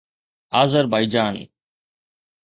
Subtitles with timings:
[0.51, 1.49] Azerbaijan